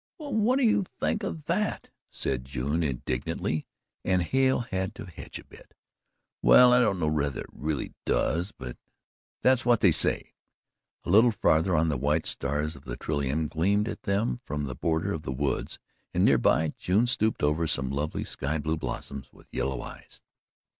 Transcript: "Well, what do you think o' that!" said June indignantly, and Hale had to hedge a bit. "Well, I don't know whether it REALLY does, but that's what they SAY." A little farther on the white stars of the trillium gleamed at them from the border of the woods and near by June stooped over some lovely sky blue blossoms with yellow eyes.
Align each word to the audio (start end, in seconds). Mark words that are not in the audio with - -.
"Well, 0.17 0.33
what 0.33 0.57
do 0.57 0.65
you 0.65 0.85
think 0.97 1.23
o' 1.23 1.31
that!" 1.45 1.91
said 2.09 2.43
June 2.43 2.81
indignantly, 2.81 3.67
and 4.03 4.23
Hale 4.23 4.61
had 4.61 4.95
to 4.95 5.05
hedge 5.05 5.37
a 5.37 5.43
bit. 5.43 5.75
"Well, 6.41 6.73
I 6.73 6.79
don't 6.79 6.99
know 6.99 7.07
whether 7.07 7.41
it 7.41 7.49
REALLY 7.53 7.93
does, 8.03 8.51
but 8.51 8.77
that's 9.43 9.63
what 9.63 9.81
they 9.81 9.91
SAY." 9.91 10.33
A 11.03 11.09
little 11.11 11.29
farther 11.31 11.75
on 11.75 11.89
the 11.89 11.97
white 11.97 12.25
stars 12.25 12.75
of 12.75 12.85
the 12.85 12.97
trillium 12.97 13.45
gleamed 13.47 13.87
at 13.87 14.01
them 14.01 14.39
from 14.43 14.63
the 14.63 14.73
border 14.73 15.13
of 15.13 15.21
the 15.21 15.31
woods 15.31 15.77
and 16.15 16.25
near 16.25 16.39
by 16.39 16.73
June 16.79 17.05
stooped 17.05 17.43
over 17.43 17.67
some 17.67 17.91
lovely 17.91 18.23
sky 18.23 18.57
blue 18.57 18.77
blossoms 18.77 19.31
with 19.31 19.49
yellow 19.53 19.83
eyes. 19.83 20.19